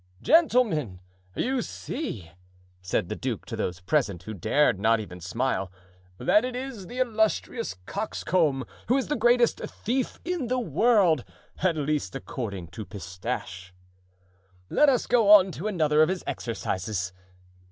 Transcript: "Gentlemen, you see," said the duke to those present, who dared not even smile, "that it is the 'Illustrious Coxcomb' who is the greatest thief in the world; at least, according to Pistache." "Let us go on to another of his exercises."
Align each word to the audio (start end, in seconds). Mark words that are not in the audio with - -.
"Gentlemen, 0.23 0.99
you 1.35 1.61
see," 1.61 2.31
said 2.81 3.07
the 3.07 3.15
duke 3.15 3.45
to 3.45 3.55
those 3.55 3.81
present, 3.81 4.23
who 4.23 4.33
dared 4.33 4.79
not 4.79 4.99
even 4.99 5.21
smile, 5.21 5.71
"that 6.17 6.43
it 6.43 6.55
is 6.55 6.87
the 6.87 6.97
'Illustrious 6.97 7.75
Coxcomb' 7.85 8.65
who 8.87 8.97
is 8.97 9.09
the 9.09 9.15
greatest 9.15 9.59
thief 9.59 10.19
in 10.25 10.47
the 10.47 10.57
world; 10.57 11.23
at 11.61 11.77
least, 11.77 12.15
according 12.15 12.69
to 12.69 12.83
Pistache." 12.83 13.75
"Let 14.71 14.89
us 14.89 15.05
go 15.05 15.29
on 15.29 15.51
to 15.51 15.67
another 15.67 16.01
of 16.01 16.09
his 16.09 16.23
exercises." 16.25 17.13